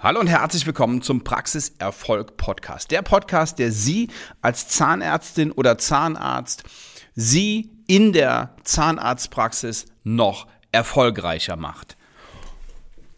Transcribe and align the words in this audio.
Hallo 0.00 0.20
und 0.20 0.28
herzlich 0.28 0.64
willkommen 0.64 1.02
zum 1.02 1.24
Praxiserfolg 1.24 2.36
Podcast. 2.36 2.92
Der 2.92 3.02
Podcast, 3.02 3.58
der 3.58 3.72
Sie 3.72 4.10
als 4.40 4.68
Zahnärztin 4.68 5.50
oder 5.50 5.76
Zahnarzt, 5.76 6.62
Sie 7.16 7.72
in 7.88 8.12
der 8.12 8.54
Zahnarztpraxis 8.62 9.86
noch 10.04 10.46
erfolgreicher 10.70 11.56
macht. 11.56 11.96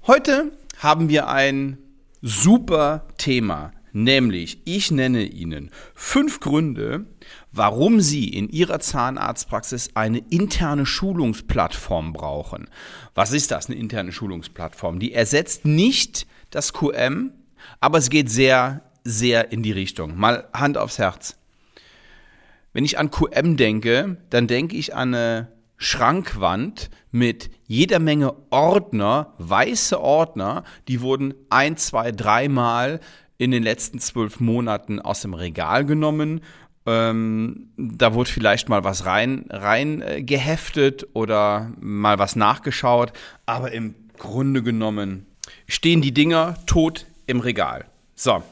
Heute 0.06 0.52
haben 0.78 1.10
wir 1.10 1.28
ein 1.28 1.76
super 2.22 3.04
Thema, 3.18 3.72
nämlich 3.92 4.58
ich 4.64 4.90
nenne 4.90 5.24
Ihnen 5.24 5.70
fünf 5.94 6.40
Gründe, 6.40 7.06
warum 7.52 8.00
Sie 8.00 8.28
in 8.28 8.48
Ihrer 8.48 8.80
Zahnarztpraxis 8.80 9.90
eine 9.94 10.18
interne 10.30 10.86
Schulungsplattform 10.86 12.12
brauchen. 12.12 12.68
Was 13.14 13.32
ist 13.32 13.50
das, 13.50 13.66
eine 13.66 13.78
interne 13.78 14.12
Schulungsplattform? 14.12 14.98
Die 14.98 15.12
ersetzt 15.12 15.64
nicht 15.64 16.26
das 16.50 16.72
QM, 16.72 17.32
aber 17.80 17.98
es 17.98 18.10
geht 18.10 18.30
sehr, 18.30 18.82
sehr 19.04 19.52
in 19.52 19.62
die 19.62 19.72
Richtung. 19.72 20.16
Mal 20.16 20.48
Hand 20.52 20.78
aufs 20.78 20.98
Herz. 20.98 21.36
Wenn 22.72 22.84
ich 22.84 22.98
an 22.98 23.10
QM 23.10 23.56
denke, 23.56 24.18
dann 24.30 24.46
denke 24.46 24.76
ich 24.76 24.94
an 24.94 25.14
eine 25.14 25.48
Schrankwand 25.76 26.90
mit 27.10 27.50
jeder 27.66 27.98
Menge 27.98 28.34
Ordner, 28.50 29.34
weiße 29.38 29.98
Ordner, 30.00 30.62
die 30.88 31.00
wurden 31.00 31.34
ein, 31.48 31.76
zwei, 31.78 32.12
dreimal 32.12 33.00
in 33.40 33.52
den 33.52 33.62
letzten 33.62 34.00
zwölf 34.00 34.38
Monaten 34.38 35.00
aus 35.00 35.22
dem 35.22 35.32
Regal 35.32 35.86
genommen. 35.86 36.42
Ähm, 36.84 37.70
da 37.78 38.12
wurde 38.12 38.30
vielleicht 38.30 38.68
mal 38.68 38.84
was 38.84 39.06
rein, 39.06 39.46
rein 39.48 40.02
äh, 40.02 40.22
geheftet 40.22 41.08
oder 41.14 41.72
mal 41.80 42.18
was 42.18 42.36
nachgeschaut, 42.36 43.14
aber 43.46 43.72
im 43.72 43.94
Grunde 44.18 44.62
genommen 44.62 45.24
stehen 45.66 46.02
die 46.02 46.12
Dinger 46.12 46.56
tot 46.66 47.06
im 47.26 47.40
Regal. 47.40 47.86
So. 48.14 48.42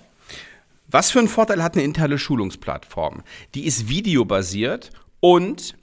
Was 0.86 1.10
für 1.10 1.18
einen 1.18 1.28
Vorteil 1.28 1.62
hat 1.62 1.74
eine 1.74 1.84
interne 1.84 2.18
Schulungsplattform? 2.18 3.22
Die 3.54 3.66
ist 3.66 3.90
videobasiert 3.90 4.90
und 5.20 5.74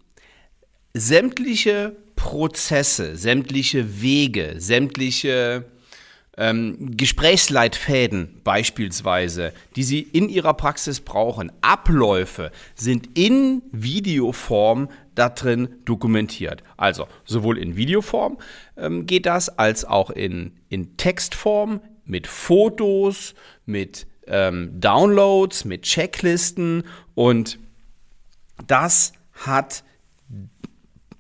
sämtliche 0.96 1.96
Prozesse, 2.16 3.16
sämtliche 3.16 4.02
Wege, 4.02 4.56
sämtliche 4.58 5.66
ähm, 6.38 6.98
Gesprächsleitfäden 6.98 8.42
beispielsweise, 8.44 9.54
die 9.76 9.84
Sie 9.84 10.02
in 10.02 10.30
Ihrer 10.30 10.54
Praxis 10.54 11.00
brauchen, 11.00 11.52
Abläufe 11.62 12.52
sind 12.76 13.18
in 13.18 13.62
Videoform 13.72 14.90
da 15.16 15.30
drin 15.30 15.70
dokumentiert. 15.86 16.64
Also 16.78 17.08
sowohl 17.24 17.58
in 17.58 17.78
Videoform 17.78 18.38
ähm, 18.78 19.06
geht 19.06 19.26
das, 19.26 19.58
als 19.58 19.86
auch 19.86 20.10
in, 20.10 20.54
in 20.70 20.98
Textform 20.98 21.80
mit 22.04 22.28
Fotos, 22.28 23.34
mit 23.66 24.06
ähm, 24.28 24.80
Downloads, 24.80 25.66
mit 25.66 25.84
Checklisten 25.84 26.84
und 27.14 27.60
das 28.68 29.14
hat 29.34 29.84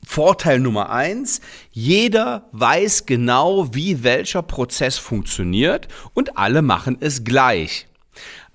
Vorteil 0.07 0.59
Nummer 0.59 0.89
eins, 0.89 1.41
jeder 1.71 2.47
weiß 2.51 3.05
genau, 3.05 3.73
wie 3.73 4.03
welcher 4.03 4.41
Prozess 4.43 4.97
funktioniert 4.97 5.87
und 6.13 6.37
alle 6.37 6.61
machen 6.61 6.97
es 6.99 7.23
gleich. 7.23 7.87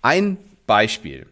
Ein 0.02 0.38
Beispiel. 0.66 1.26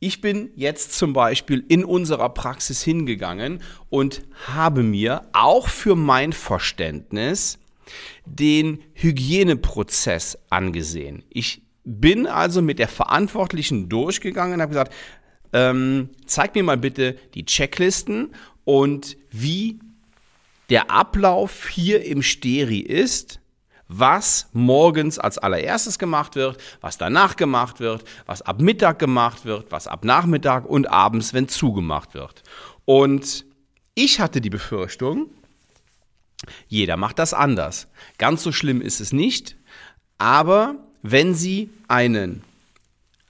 Ich 0.00 0.20
bin 0.20 0.50
jetzt 0.54 0.92
zum 0.92 1.12
Beispiel 1.12 1.64
in 1.66 1.84
unserer 1.84 2.28
Praxis 2.28 2.82
hingegangen 2.82 3.60
und 3.90 4.22
habe 4.46 4.84
mir 4.84 5.24
auch 5.32 5.68
für 5.68 5.96
mein 5.96 6.32
Verständnis 6.32 7.58
den 8.24 8.78
Hygieneprozess 8.94 10.38
angesehen. 10.50 11.24
Ich 11.30 11.62
bin 11.84 12.26
also 12.26 12.62
mit 12.62 12.78
der 12.78 12.88
Verantwortlichen 12.88 13.88
durchgegangen 13.88 14.54
und 14.54 14.60
habe 14.62 14.70
gesagt, 14.70 14.92
ähm, 15.52 16.10
zeig 16.26 16.54
mir 16.54 16.62
mal 16.62 16.76
bitte 16.76 17.16
die 17.34 17.44
Checklisten 17.44 18.30
und 18.64 19.16
wie 19.30 19.78
der 20.70 20.90
Ablauf 20.90 21.68
hier 21.68 22.04
im 22.04 22.22
Steri 22.22 22.80
ist, 22.80 23.40
was 23.88 24.48
morgens 24.52 25.18
als 25.18 25.38
allererstes 25.38 25.98
gemacht 25.98 26.36
wird, 26.36 26.58
was 26.80 26.98
danach 26.98 27.36
gemacht 27.36 27.80
wird, 27.80 28.04
was 28.26 28.42
ab 28.42 28.60
Mittag 28.60 28.98
gemacht 28.98 29.46
wird, 29.46 29.72
was 29.72 29.86
ab 29.86 30.04
Nachmittag 30.04 30.66
und 30.66 30.90
abends, 30.90 31.32
wenn 31.32 31.48
zugemacht 31.48 32.12
wird. 32.12 32.42
Und 32.84 33.46
ich 33.94 34.20
hatte 34.20 34.40
die 34.40 34.50
Befürchtung, 34.50 35.30
jeder 36.68 36.96
macht 36.96 37.18
das 37.18 37.34
anders. 37.34 37.88
Ganz 38.18 38.42
so 38.42 38.52
schlimm 38.52 38.80
ist 38.80 39.00
es 39.00 39.12
nicht, 39.12 39.56
aber 40.18 40.76
wenn 41.02 41.34
Sie 41.34 41.70
einen 41.88 42.44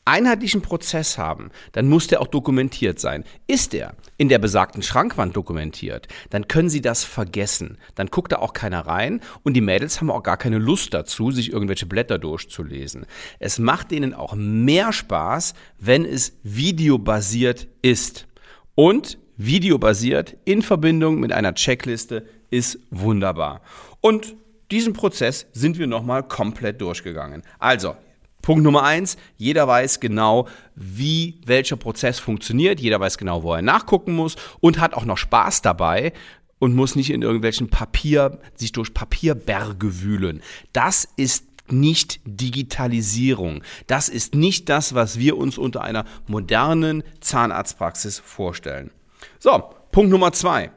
einheitlichen 0.09 0.63
Prozess 0.63 1.19
haben, 1.19 1.51
dann 1.73 1.89
muss 1.89 2.07
der 2.07 2.21
auch 2.21 2.27
dokumentiert 2.27 2.99
sein. 2.99 3.25
Ist 3.47 3.75
der 3.75 3.95
in 4.17 4.29
der 4.29 4.39
besagten 4.39 4.83
Schrankwand 4.83 5.37
dokumentiert, 5.37 6.09
dann 6.31 6.49
können 6.49 6.71
Sie 6.71 6.81
das 6.81 7.05
vergessen. 7.05 7.79
Dann 7.95 8.09
guckt 8.09 8.33
da 8.33 8.37
auch 8.37 8.55
keiner 8.55 8.81
rein 8.81 9.21
und 9.43 9.55
die 9.55 9.61
Mädels 9.61 10.01
haben 10.01 10.11
auch 10.11 10.23
gar 10.23 10.39
keine 10.39 10.59
Lust 10.59 10.95
dazu, 10.95 11.31
sich 11.31 11.53
irgendwelche 11.53 11.87
Blätter 11.87 12.19
durchzulesen. 12.19 13.07
Es 13.39 13.59
macht 13.59 13.91
denen 13.91 14.15
auch 14.15 14.35
mehr 14.35 14.93
Spaß, 14.93 15.55
wenn 15.79 16.05
es 16.05 16.39
videobasiert 16.43 17.69
ist. 17.83 18.27
Und 18.75 19.19
videobasiert 19.37 20.37
in 20.45 20.63
Verbindung 20.63 21.21
mit 21.21 21.33
einer 21.33 21.55
Checkliste 21.55 22.27
ist 22.51 22.79
wunderbar. 22.91 23.61
Und 24.01 24.35
diesen 24.71 24.93
Prozess 24.93 25.47
sind 25.53 25.79
wir 25.79 25.87
nochmal 25.87 26.23
komplett 26.23 26.81
durchgegangen. 26.81 27.43
Also, 27.59 27.97
Punkt 28.43 28.63
Nummer 28.63 28.83
eins, 28.83 29.17
jeder 29.37 29.67
weiß 29.67 30.01
genau, 30.01 30.49
wie 30.75 31.41
welcher 31.45 31.77
Prozess 31.77 32.19
funktioniert, 32.19 32.81
jeder 32.81 33.01
weiß 33.01 33.19
genau, 33.19 33.43
wo 33.43 33.53
er 33.53 33.63
nachgucken 33.63 34.15
muss 34.15 34.37
und 34.61 34.79
hat 34.79 34.95
auch 34.95 35.05
noch 35.05 35.19
Spaß 35.19 35.63
dabei 35.63 36.13
und 36.59 36.75
muss 36.75 36.97
nicht 36.97 37.11
in 37.11 37.23
irgendwelchen 37.23 37.69
Papier, 37.69 38.39
sich 38.55 38.73
durch 38.73 38.95
Papierberge 38.95 40.03
wühlen. 40.03 40.43
Das 40.73 41.09
ist 41.17 41.45
nicht 41.71 42.21
Digitalisierung. 42.25 43.63
Das 43.87 44.09
ist 44.09 44.35
nicht 44.35 44.69
das, 44.69 44.95
was 44.95 45.19
wir 45.19 45.37
uns 45.37 45.59
unter 45.59 45.83
einer 45.83 46.05
modernen 46.27 47.03
Zahnarztpraxis 47.21 48.19
vorstellen. 48.19 48.91
So, 49.39 49.63
Punkt 49.93 50.11
Nummer 50.11 50.33
zwei. 50.33 50.71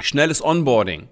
Schnelles 0.00 0.44
Onboarding. 0.44 1.08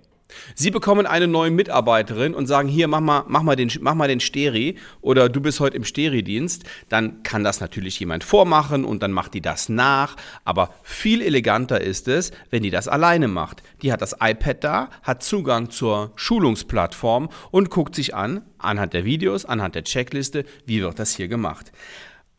Sie 0.54 0.70
bekommen 0.70 1.06
eine 1.06 1.28
neue 1.28 1.50
Mitarbeiterin 1.50 2.34
und 2.34 2.46
sagen, 2.46 2.68
hier, 2.68 2.88
mach 2.88 3.00
mal, 3.00 3.24
mach 3.28 3.42
mal 3.42 3.56
den, 3.56 3.70
mach 3.80 3.94
mal 3.94 4.08
den 4.08 4.20
Steri 4.20 4.76
oder 5.00 5.28
du 5.28 5.40
bist 5.40 5.60
heute 5.60 5.76
im 5.76 5.84
Steri-Dienst. 5.84 6.64
Dann 6.88 7.22
kann 7.22 7.44
das 7.44 7.60
natürlich 7.60 8.00
jemand 8.00 8.24
vormachen 8.24 8.84
und 8.84 9.02
dann 9.02 9.12
macht 9.12 9.34
die 9.34 9.40
das 9.40 9.68
nach. 9.68 10.16
Aber 10.44 10.74
viel 10.82 11.22
eleganter 11.22 11.80
ist 11.80 12.08
es, 12.08 12.32
wenn 12.50 12.62
die 12.62 12.70
das 12.70 12.88
alleine 12.88 13.28
macht. 13.28 13.62
Die 13.82 13.92
hat 13.92 14.02
das 14.02 14.16
iPad 14.20 14.64
da, 14.64 14.90
hat 15.02 15.22
Zugang 15.22 15.70
zur 15.70 16.12
Schulungsplattform 16.16 17.28
und 17.50 17.70
guckt 17.70 17.94
sich 17.94 18.14
an, 18.14 18.42
anhand 18.58 18.94
der 18.94 19.04
Videos, 19.04 19.44
anhand 19.44 19.74
der 19.74 19.84
Checkliste, 19.84 20.44
wie 20.64 20.82
wird 20.82 20.98
das 20.98 21.14
hier 21.14 21.28
gemacht. 21.28 21.72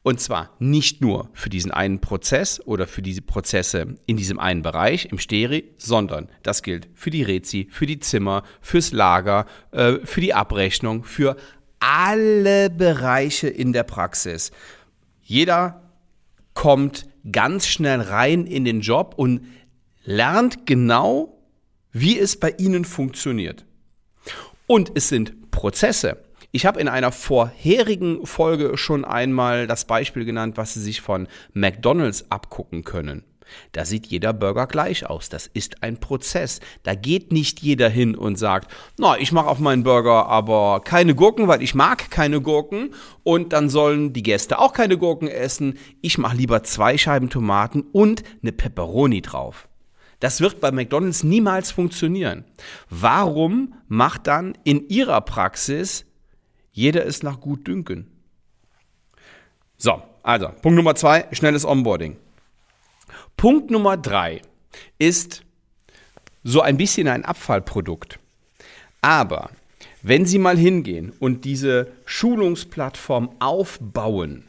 Und 0.07 0.22
zwar 0.22 0.56
nicht 0.59 1.01
nur 1.01 1.29
für 1.34 1.50
diesen 1.50 1.69
einen 1.69 2.00
Prozess 2.00 2.62
oder 2.66 2.88
für 2.88 3.01
diese 3.01 3.22
Prozesse 3.22 3.97
in 4.06 4.16
diesem 4.16 4.40
einen 4.40 4.62
Bereich 4.62 5.07
im 5.12 5.19
Steri, 5.19 5.73
sondern 5.75 6.29
das 6.44 6.63
gilt 6.63 6.88
für 6.94 7.09
die 7.09 7.23
Rezi, 7.23 7.68
für 7.69 7.85
die 7.85 8.00
Zimmer, 8.00 8.44
fürs 8.62 8.94
Lager, 8.94 9.45
äh, 9.72 9.95
für 10.06 10.22
die 10.22 10.34
Abrechnung, 10.34 11.03
für 11.03 11.35
alle 11.81 12.69
Bereiche 12.69 13.50
in 13.50 13.73
der 13.73 13.84
Praxis. 13.84 14.51
Jeder 15.23 15.81
kommt 16.53 17.06
ganz 17.29 17.68
schnell 17.68 18.00
rein 18.00 18.45
in 18.45 18.63
den 18.63 18.79
Job 18.79 19.13
und 19.18 19.41
lernt 20.06 20.66
genau, 20.66 21.38
wie 21.91 22.18
es 22.18 22.39
bei 22.39 22.56
Ihnen 22.57 22.85
funktioniert. 22.85 23.66
Und 24.68 24.89
es 24.95 25.09
sind 25.09 25.51
Prozesse. 25.51 26.24
Ich 26.57 26.66
habe 26.66 26.79
in 26.79 26.88
einer 26.88 27.12
vorherigen 27.12 28.25
Folge 28.25 28.80
schon 28.80 29.06
einmal 29.06 29.68
das 29.68 29.86
Beispiel 29.86 30.25
genannt, 30.25 30.57
was 30.57 30.74
Sie 30.74 30.81
sich 30.81 31.01
von 31.01 31.27
McDonald's 31.54 32.31
abgucken 32.31 32.83
können. 32.83 33.24
Da 33.74 33.86
sieht 33.86 34.07
jeder 34.07 34.33
Burger 34.33 34.65
gleich 34.65 35.06
aus. 35.06 35.30
Das 35.30 35.45
ist 35.45 35.83
ein 35.83 36.00
Prozess. 36.00 36.59
Da 36.81 36.95
geht 36.95 37.31
nicht 37.31 37.59
jeder 37.59 37.89
hin 37.89 38.15
und 38.15 38.39
sagt, 38.39 38.74
na, 38.98 39.19
ich 39.19 39.31
mache 39.31 39.45
auf 39.45 39.59
meinen 39.59 39.83
Burger 39.83 40.25
aber 40.25 40.81
keine 40.83 41.13
Gurken, 41.13 41.48
weil 41.48 41.62
ich 41.62 41.75
mag 41.75 42.09
keine 42.09 42.42
Gurken 42.42 42.95
und 43.21 43.53
dann 43.53 43.69
sollen 43.69 44.12
die 44.12 44.24
Gäste 44.24 44.57
auch 44.57 44.74
keine 44.74 44.98
Gurken 44.98 45.27
essen. 45.27 45.77
Ich 46.01 46.18
mache 46.18 46.38
lieber 46.38 46.63
zwei 46.63 46.98
Scheiben 46.98 47.30
Tomaten 47.30 47.81
und 47.81 48.24
eine 48.42 48.51
Pepperoni 48.51 49.21
drauf. 49.21 49.68
Das 50.19 50.42
wird 50.42 50.60
bei 50.60 50.71
McDonald's 50.71 51.21
niemals 51.21 51.69
funktionieren. 51.69 52.45
Warum 52.89 53.75
macht 53.88 54.25
dann 54.25 54.57
in 54.63 54.89
Ihrer 54.89 55.21
Praxis 55.21 56.07
jeder 56.77 57.03
ist 57.06 57.24
nach 57.24 57.41
Gutdünken. 57.41 58.06
So, 59.77 60.00
also 60.21 60.50
Punkt 60.62 60.75
Nummer 60.75 60.94
zwei, 60.94 61.25
schnelles 61.31 61.65
Onboarding. 61.65 62.18
Punkt 63.35 63.71
Nummer 63.71 63.97
drei 63.97 64.44
ist 65.00 65.44
so 66.44 66.62
ein 66.62 66.77
bisschen 66.77 67.07
ein 67.07 67.25
Abfallprodukt. 67.25 68.19
Aber 69.01 69.50
wenn 70.03 70.27
Sie 70.27 70.38
mal 70.38 70.56
hingehen 70.56 71.13
und 71.19 71.45
diese 71.45 71.91
Schulungsplattform 72.06 73.31
aufbauen 73.39 74.44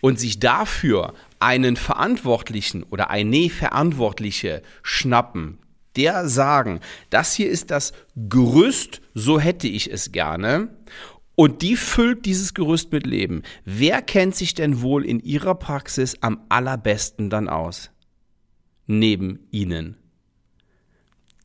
und 0.00 0.18
sich 0.18 0.40
dafür 0.40 1.14
einen 1.38 1.76
Verantwortlichen 1.76 2.82
oder 2.82 3.10
eine 3.10 3.48
Verantwortliche 3.48 4.60
schnappen, 4.82 5.58
der 5.96 6.28
sagen, 6.28 6.80
das 7.10 7.34
hier 7.34 7.48
ist 7.48 7.70
das 7.70 7.92
Gerüst, 8.16 9.00
so 9.14 9.38
hätte 9.38 9.68
ich 9.68 9.92
es 9.92 10.10
gerne. 10.10 10.68
Und 11.36 11.62
die 11.62 11.76
füllt 11.76 12.26
dieses 12.26 12.54
Gerüst 12.54 12.92
mit 12.92 13.06
Leben. 13.06 13.42
Wer 13.64 14.02
kennt 14.02 14.36
sich 14.36 14.54
denn 14.54 14.82
wohl 14.82 15.04
in 15.04 15.20
ihrer 15.20 15.54
Praxis 15.54 16.16
am 16.20 16.40
allerbesten 16.48 17.28
dann 17.28 17.48
aus? 17.48 17.90
Neben 18.86 19.40
Ihnen. 19.50 19.96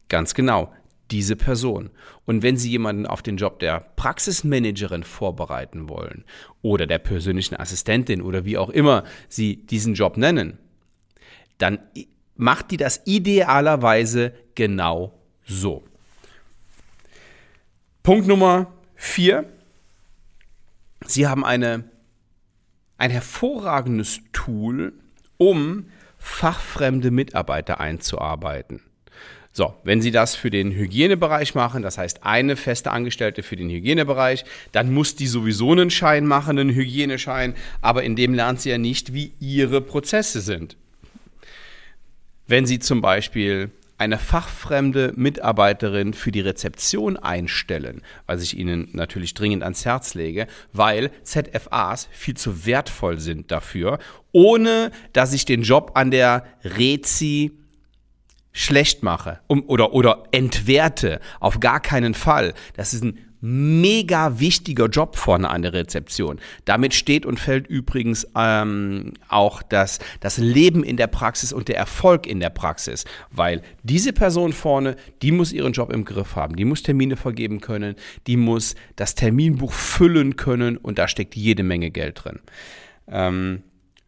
Ganz 0.09 0.33
genau, 0.33 0.71
diese 1.09 1.35
Person. 1.35 1.89
Und 2.25 2.43
wenn 2.43 2.57
Sie 2.57 2.69
jemanden 2.69 3.07
auf 3.07 3.21
den 3.21 3.37
Job 3.37 3.59
der 3.59 3.79
Praxismanagerin 3.95 5.03
vorbereiten 5.03 5.89
wollen 5.89 6.25
oder 6.61 6.85
der 6.85 6.99
persönlichen 6.99 7.55
Assistentin 7.55 8.21
oder 8.21 8.45
wie 8.45 8.57
auch 8.57 8.69
immer 8.69 9.03
Sie 9.27 9.65
diesen 9.65 9.95
Job 9.95 10.17
nennen, 10.17 10.59
dann 11.57 11.79
macht 12.35 12.71
die 12.71 12.77
das 12.77 13.01
idealerweise 13.05 14.33
genau 14.55 15.19
so. 15.45 15.83
Punkt 18.03 18.27
Nummer 18.27 18.71
vier. 18.95 19.45
Sie 21.09 21.27
haben 21.27 21.43
eine, 21.43 21.85
ein 22.97 23.09
hervorragendes 23.09 24.19
Tool, 24.31 24.93
um 25.37 25.85
fachfremde 26.19 27.09
Mitarbeiter 27.09 27.79
einzuarbeiten. 27.79 28.81
So, 29.51 29.73
wenn 29.83 30.01
Sie 30.01 30.11
das 30.11 30.35
für 30.35 30.51
den 30.51 30.71
Hygienebereich 30.71 31.55
machen, 31.55 31.81
das 31.81 31.97
heißt 31.97 32.23
eine 32.23 32.55
feste 32.55 32.91
Angestellte 32.91 33.41
für 33.41 33.55
den 33.55 33.69
Hygienebereich, 33.69 34.45
dann 34.71 34.93
muss 34.93 35.15
die 35.15 35.25
sowieso 35.25 35.71
einen 35.71 35.89
Schein 35.89 36.27
machen, 36.27 36.59
einen 36.59 36.75
Hygieneschein, 36.75 37.55
aber 37.81 38.03
in 38.03 38.15
dem 38.15 38.35
lernt 38.35 38.61
sie 38.61 38.69
ja 38.69 38.77
nicht, 38.77 39.11
wie 39.11 39.33
ihre 39.39 39.81
Prozesse 39.81 40.41
sind. 40.41 40.77
Wenn 42.45 42.67
Sie 42.67 42.77
zum 42.77 43.01
Beispiel 43.01 43.71
eine 43.99 44.17
fachfremde 44.17 45.13
Mitarbeiterin 45.15 46.13
für 46.13 46.31
die 46.31 46.39
Rezeption 46.39 47.17
einstellen, 47.17 48.01
was 48.25 48.41
ich 48.41 48.57
Ihnen 48.57 48.89
natürlich 48.93 49.33
dringend 49.33 49.61
ans 49.61 49.85
Herz 49.85 50.13
lege, 50.13 50.47
weil 50.71 51.11
ZFAs 51.23 52.07
viel 52.11 52.35
zu 52.35 52.65
wertvoll 52.65 53.19
sind 53.19 53.51
dafür, 53.51 53.99
ohne 54.31 54.91
dass 55.13 55.33
ich 55.33 55.45
den 55.45 55.63
Job 55.63 55.91
an 55.95 56.11
der 56.11 56.45
Rezi 56.63 57.51
schlecht 58.51 59.03
mache 59.03 59.41
um, 59.47 59.63
oder, 59.67 59.93
oder 59.93 60.23
entwerte. 60.31 61.19
Auf 61.39 61.59
gar 61.59 61.79
keinen 61.79 62.13
Fall. 62.13 62.53
Das 62.75 62.93
ist 62.93 63.03
ein 63.03 63.28
mega 63.41 64.39
wichtiger 64.39 64.87
Job 64.87 65.15
vorne 65.15 65.49
an 65.49 65.61
der 65.61 65.73
Rezeption. 65.73 66.39
Damit 66.65 66.93
steht 66.93 67.25
und 67.25 67.39
fällt 67.39 67.67
übrigens 67.67 68.27
ähm, 68.35 69.13
auch 69.27 69.61
das, 69.61 69.99
das 70.19 70.37
Leben 70.37 70.83
in 70.83 70.97
der 70.97 71.07
Praxis 71.07 71.53
und 71.53 71.67
der 71.67 71.77
Erfolg 71.77 72.27
in 72.27 72.39
der 72.39 72.49
Praxis, 72.49 73.05
weil 73.31 73.61
diese 73.83 74.13
Person 74.13 74.53
vorne, 74.53 74.95
die 75.21 75.31
muss 75.31 75.53
ihren 75.53 75.73
Job 75.73 75.91
im 75.91 76.05
Griff 76.05 76.35
haben, 76.35 76.55
die 76.55 76.65
muss 76.65 76.83
Termine 76.83 77.15
vergeben 77.15 77.61
können, 77.61 77.95
die 78.27 78.37
muss 78.37 78.75
das 78.95 79.15
Terminbuch 79.15 79.73
füllen 79.73 80.35
können 80.35 80.77
und 80.77 80.99
da 80.99 81.07
steckt 81.07 81.35
jede 81.35 81.63
Menge 81.63 81.91
Geld 81.91 82.23
drin. 82.23 82.39
Ähm, 83.07 83.63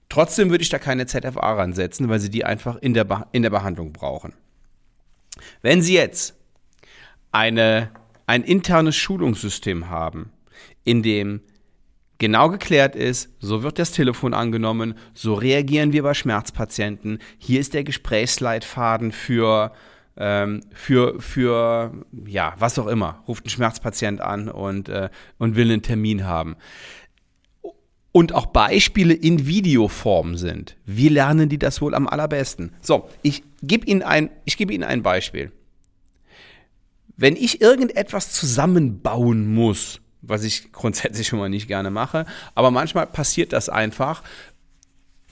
trotzdem 0.10 0.50
würde 0.50 0.64
ich 0.64 0.70
da 0.70 0.80
keine 0.80 1.06
ZFA 1.06 1.54
ransetzen, 1.54 2.10
weil 2.10 2.20
sie 2.20 2.30
die 2.30 2.46
einfach 2.46 2.78
in 2.78 2.94
der, 2.94 3.28
in 3.32 3.44
der 3.44 3.50
Behandlung 3.50 3.94
brauchen. 3.94 4.34
Wenn 5.62 5.82
Sie 5.82 5.94
jetzt 5.94 6.36
eine 7.32 7.92
ein 8.28 8.44
internes 8.44 8.96
Schulungssystem 8.96 9.90
haben, 9.90 10.32
in 10.84 11.04
dem 11.04 11.42
genau 12.18 12.50
geklärt 12.50 12.96
ist, 12.96 13.30
so 13.40 13.64
wird 13.64 13.80
das 13.80 13.92
Telefon 13.92 14.34
angenommen, 14.34 14.94
so 15.14 15.34
reagieren 15.34 15.92
wir 15.92 16.04
bei 16.04 16.14
Schmerzpatienten, 16.14 17.18
hier 17.40 17.60
ist 17.60 17.74
der 17.74 17.84
Gesprächsleitfaden 17.84 19.12
für 19.12 19.72
ähm, 20.18 20.62
für, 20.74 21.20
für, 21.20 21.94
ja, 22.28 22.54
was 22.60 22.78
auch 22.78 22.88
immer, 22.88 23.24
ruft 23.28 23.46
ein 23.46 23.50
Schmerzpatient 23.50 24.22
an 24.22 24.50
und, 24.50 24.90
äh, 24.90 25.10
und 25.40 25.56
will 25.56 25.72
einen 25.72 25.82
Termin 25.82 26.26
haben. 26.26 26.58
Und 28.12 28.36
auch 28.36 28.48
Beispiele 28.48 29.14
in 29.14 29.48
Videoform 29.48 30.36
sind. 30.36 30.76
Wie 30.86 31.08
lernen 31.08 31.48
die 31.48 31.58
das 31.58 31.82
wohl 31.82 31.96
am 31.96 32.08
allerbesten? 32.08 32.76
So, 32.82 33.10
ich 33.22 33.42
gebe 33.64 33.88
Ihnen 33.88 34.04
ein, 34.04 34.30
ich 34.44 34.58
gebe 34.58 34.74
Ihnen 34.74 34.84
ein 34.84 35.02
Beispiel 35.02 35.52
wenn 37.18 37.36
ich 37.36 37.62
irgendetwas 37.62 38.32
zusammenbauen 38.32 39.54
muss, 39.54 40.02
was 40.22 40.44
ich 40.44 40.72
grundsätzlich 40.72 41.28
schon 41.28 41.40
mal 41.40 41.50
nicht 41.50 41.68
gerne 41.68 41.92
mache, 41.92 42.26
aber 42.56 42.72
manchmal 42.72 43.08
passiert 43.08 43.54
das 43.54 43.70
einfach, 43.70 44.24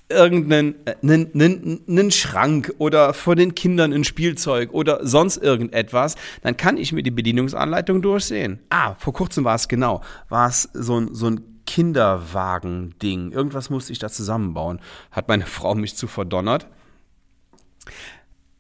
irgendeinen 0.10 0.76
einen, 1.04 1.32
einen, 1.34 1.82
einen 1.88 2.12
Schrank 2.12 2.74
oder 2.80 3.14
vor 3.14 3.36
den 3.36 3.54
Kindern 3.54 3.94
ein 3.94 4.04
Spielzeug 4.04 4.74
oder 4.74 5.06
sonst 5.06 5.38
irgendetwas, 5.38 6.16
dann 6.42 6.58
kann 6.58 6.78
ich 6.78 6.92
mir 6.92 7.04
die 7.04 7.12
Bedienungsanleitung 7.12 8.02
durchsehen. 8.02 8.60
Ah, 8.70 8.96
vor 8.96 9.14
kurzem 9.14 9.44
war 9.44 9.56
es 9.56 9.68
genau, 9.68 10.02
war 10.28 10.50
es 10.50 10.70
so 10.74 11.00
ein, 11.00 11.14
so 11.14 11.28
ein 11.28 11.62
Kinderwagen-Ding. 11.66 13.32
Irgendwas 13.32 13.70
musste 13.70 13.94
ich 13.94 14.00
da 14.00 14.10
zusammenbauen. 14.10 14.80
Hat 15.12 15.28
meine 15.28 15.46
Frau 15.46 15.76
mich 15.76 15.96
zu 15.96 16.08
verdonnert. 16.08 16.68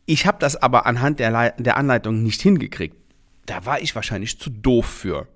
Ich 0.06 0.27
habe 0.27 0.38
das 0.39 0.56
aber 0.56 0.86
anhand 0.86 1.19
der, 1.19 1.51
der 1.57 1.77
Anleitung 1.77 2.21
nicht 2.21 2.42
hingekriegt 2.42 2.95
da 3.49 3.65
war 3.65 3.81
ich 3.81 3.95
wahrscheinlich 3.95 4.39
zu 4.39 4.49
doof 4.49 4.85
für. 4.85 5.27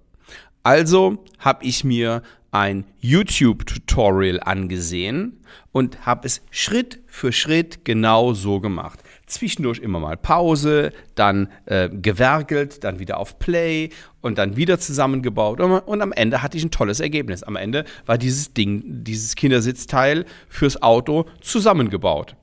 Also 0.61 1.23
habe 1.39 1.65
ich 1.65 1.83
mir 1.83 2.21
ein 2.51 2.85
YouTube-Tutorial 2.99 4.39
angesehen 4.39 5.41
und 5.71 6.05
habe 6.05 6.27
es 6.27 6.41
Schritt 6.51 6.99
für 7.07 7.31
Schritt 7.31 7.83
genau 7.83 8.33
so 8.33 8.59
gemacht. 8.59 8.99
Zwischendurch 9.25 9.79
immer 9.79 9.99
mal 9.99 10.17
Pause, 10.17 10.91
dann 11.15 11.49
äh, 11.65 11.89
gewerkelt, 11.89 12.83
dann 12.83 12.99
wieder 12.99 13.17
auf 13.17 13.39
Play 13.39 13.89
und 14.21 14.37
dann 14.37 14.55
wieder 14.55 14.79
zusammengebaut 14.79 15.59
und, 15.59 15.71
und, 15.71 16.01
am 16.01 16.11
Ende 16.11 16.43
hatte 16.43 16.57
ich 16.57 16.63
ein 16.63 16.71
tolles 16.71 16.99
Ergebnis. 16.99 17.41
Am 17.41 17.55
Ende 17.55 17.85
war 18.05 18.19
dieses 18.19 18.53
Ding, 18.53 19.03
dieses 19.03 19.35
Kindersitzteil 19.35 20.25
fürs 20.47 20.83
Auto 20.83 21.25
zusammengebaut. 21.41 22.35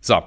So, 0.00 0.22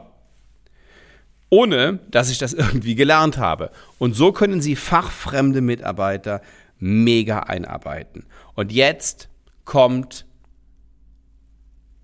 ohne 1.49 1.99
dass 2.09 2.29
ich 2.29 2.38
das 2.38 2.53
irgendwie 2.53 2.95
gelernt 2.95 3.38
habe. 3.38 3.71
Und 3.97 4.15
so 4.15 4.31
können 4.31 4.61
Sie 4.61 4.75
fachfremde 4.75 5.61
Mitarbeiter 5.61 6.41
mega 6.79 7.39
einarbeiten. 7.39 8.25
Und 8.53 8.71
jetzt 8.71 9.29
kommt, 9.65 10.25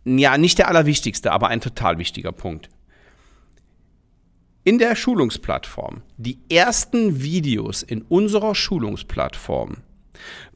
ja, 0.06 0.38
nicht 0.38 0.58
der 0.58 0.68
allerwichtigste, 0.68 1.32
aber 1.32 1.48
ein 1.48 1.62
total 1.62 1.98
wichtiger 1.98 2.32
Punkt. 2.32 2.70
In 4.66 4.80
der 4.80 4.96
Schulungsplattform, 4.96 6.04
die 6.18 6.40
ersten 6.50 7.22
Videos 7.22 7.84
in 7.84 8.02
unserer 8.02 8.56
Schulungsplattform 8.56 9.78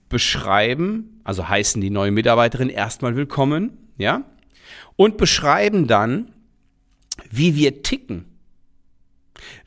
beschreiben, 0.07 1.19
also 1.25 1.49
heißen 1.49 1.81
die 1.81 1.89
neue 1.89 2.11
Mitarbeiterin 2.11 2.69
erstmal 2.69 3.17
willkommen, 3.17 3.77
ja, 3.97 4.23
und 4.95 5.17
beschreiben 5.17 5.87
dann, 5.87 6.31
wie 7.29 7.55
wir 7.55 7.83
ticken 7.83 8.36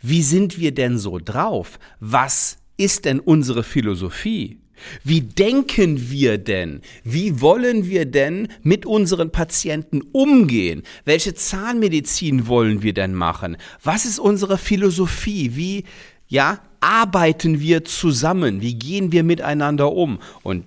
wie 0.00 0.22
sind 0.22 0.58
wir 0.58 0.72
denn 0.72 0.98
so 0.98 1.18
drauf? 1.18 1.78
Was 2.00 2.58
ist 2.76 3.04
denn 3.04 3.20
unsere 3.20 3.62
Philosophie? 3.62 4.58
Wie 5.04 5.20
denken 5.20 6.10
wir 6.10 6.38
denn? 6.38 6.80
Wie 7.04 7.40
wollen 7.40 7.86
wir 7.86 8.06
denn 8.06 8.48
mit 8.62 8.86
unseren 8.86 9.30
Patienten 9.30 10.02
umgehen? 10.12 10.82
Welche 11.04 11.34
Zahnmedizin 11.34 12.46
wollen 12.46 12.82
wir 12.82 12.94
denn 12.94 13.14
machen? 13.14 13.56
Was 13.82 14.04
ist 14.04 14.18
unsere 14.18 14.58
Philosophie? 14.58 15.54
Wie, 15.54 15.84
ja, 16.28 16.60
arbeiten 16.80 17.60
wir 17.60 17.84
zusammen? 17.84 18.62
Wie 18.62 18.74
gehen 18.74 19.12
wir 19.12 19.22
miteinander 19.22 19.92
um? 19.92 20.18
Und 20.42 20.64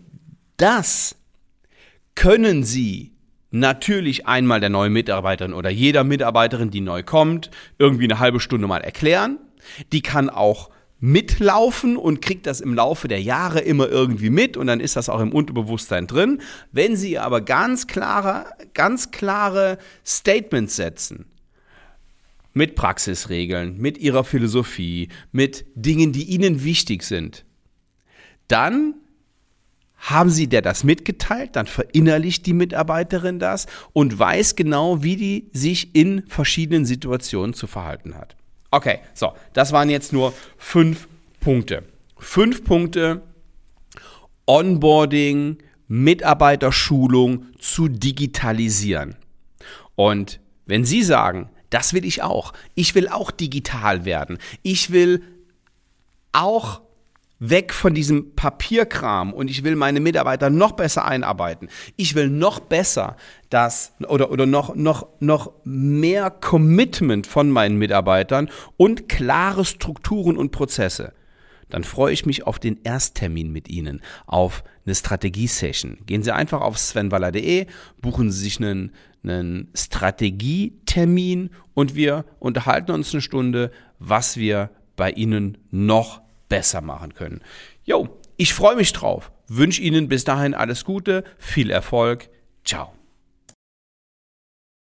das 0.57 1.15
können 2.15 2.63
Sie 2.63 3.12
natürlich 3.53 4.25
einmal 4.25 4.59
der 4.59 4.69
neuen 4.69 4.91
Mitarbeiterin 4.91 5.53
oder 5.53 5.69
jeder 5.69 6.03
Mitarbeiterin, 6.03 6.71
die 6.71 6.81
neu 6.81 7.03
kommt, 7.03 7.51
irgendwie 7.77 8.05
eine 8.05 8.19
halbe 8.19 8.39
Stunde 8.39 8.67
mal 8.67 8.81
erklären. 8.81 9.37
Die 9.91 10.01
kann 10.01 10.29
auch 10.29 10.71
mitlaufen 10.99 11.95
und 11.95 12.21
kriegt 12.21 12.47
das 12.47 12.61
im 12.61 12.73
Laufe 12.73 13.07
der 13.07 13.21
Jahre 13.21 13.59
immer 13.59 13.87
irgendwie 13.89 14.31
mit 14.31 14.57
und 14.57 14.67
dann 14.67 14.79
ist 14.79 14.95
das 14.95 15.07
auch 15.07 15.19
im 15.19 15.31
Unterbewusstsein 15.31 16.07
drin. 16.07 16.41
Wenn 16.71 16.95
Sie 16.95 17.19
aber 17.19 17.41
ganz 17.41 17.85
klare, 17.85 18.45
ganz 18.73 19.11
klare 19.11 19.77
Statements 20.03 20.75
setzen, 20.75 21.25
mit 22.53 22.75
Praxisregeln, 22.75 23.77
mit 23.77 23.99
Ihrer 23.99 24.23
Philosophie, 24.23 25.09
mit 25.31 25.65
Dingen, 25.75 26.11
die 26.11 26.23
Ihnen 26.23 26.63
wichtig 26.63 27.03
sind, 27.03 27.45
dann 28.47 28.95
haben 30.03 30.29
Sie 30.29 30.47
der 30.47 30.61
das 30.61 30.83
mitgeteilt, 30.83 31.55
dann 31.55 31.65
verinnerlicht 31.65 32.45
die 32.45 32.53
Mitarbeiterin 32.53 33.39
das 33.39 33.67
und 33.93 34.19
weiß 34.19 34.55
genau, 34.55 35.01
wie 35.01 35.15
die 35.15 35.49
sich 35.53 35.95
in 35.95 36.27
verschiedenen 36.27 36.85
Situationen 36.85 37.53
zu 37.53 37.67
verhalten 37.67 38.15
hat. 38.15 38.35
Okay, 38.69 38.99
so, 39.13 39.33
das 39.53 39.71
waren 39.71 39.89
jetzt 39.89 40.11
nur 40.11 40.33
fünf 40.57 41.07
Punkte. 41.39 41.83
Fünf 42.17 42.65
Punkte, 42.65 43.21
Onboarding, 44.45 45.59
Mitarbeiterschulung 45.87 47.45
zu 47.59 47.87
digitalisieren. 47.87 49.15
Und 49.95 50.41
wenn 50.65 50.83
Sie 50.83 51.03
sagen, 51.03 51.49
das 51.69 51.93
will 51.93 52.03
ich 52.03 52.21
auch, 52.21 52.53
ich 52.75 52.93
will 52.93 53.07
auch 53.07 53.31
digital 53.31 54.03
werden, 54.03 54.37
ich 54.63 54.91
will 54.91 55.23
auch 56.33 56.81
weg 57.49 57.73
von 57.73 57.93
diesem 57.93 58.35
Papierkram 58.35 59.33
und 59.33 59.49
ich 59.49 59.63
will 59.63 59.75
meine 59.75 59.99
Mitarbeiter 59.99 60.49
noch 60.49 60.71
besser 60.71 61.05
einarbeiten. 61.05 61.67
Ich 61.97 62.15
will 62.15 62.29
noch 62.29 62.59
besser 62.61 63.17
das 63.49 63.93
oder, 64.07 64.31
oder 64.31 64.45
noch, 64.45 64.75
noch, 64.75 65.07
noch 65.19 65.51
mehr 65.65 66.31
Commitment 66.31 67.27
von 67.27 67.51
meinen 67.51 67.77
Mitarbeitern 67.77 68.49
und 68.77 69.09
klare 69.09 69.65
Strukturen 69.65 70.37
und 70.37 70.51
Prozesse. 70.51 71.13
Dann 71.69 71.83
freue 71.83 72.13
ich 72.13 72.25
mich 72.25 72.47
auf 72.47 72.59
den 72.59 72.79
Ersttermin 72.83 73.51
mit 73.51 73.67
Ihnen, 73.67 74.01
auf 74.25 74.63
eine 74.85 74.95
Strategie-Session. 74.95 75.97
Gehen 76.05 76.23
Sie 76.23 76.33
einfach 76.33 76.61
auf 76.61 76.77
svenwaller.de, 76.77 77.65
buchen 78.01 78.31
Sie 78.31 78.43
sich 78.43 78.59
einen, 78.59 78.91
einen 79.23 79.69
Strategietermin 79.75 81.49
und 81.73 81.95
wir 81.95 82.25
unterhalten 82.39 82.91
uns 82.91 83.13
eine 83.13 83.21
Stunde, 83.21 83.71
was 83.99 84.37
wir 84.37 84.69
bei 84.95 85.11
Ihnen 85.11 85.57
noch 85.71 86.22
besser 86.53 86.81
machen 86.81 87.15
können. 87.15 87.41
Jo, 87.83 88.09
ich 88.37 88.53
freue 88.53 88.75
mich 88.75 88.93
drauf. 88.93 89.31
Wünsche 89.47 89.81
Ihnen 89.81 90.07
bis 90.07 90.23
dahin 90.23 90.53
alles 90.53 90.85
Gute, 90.85 91.23
viel 91.39 91.71
Erfolg. 91.71 92.29
Ciao. 92.63 92.93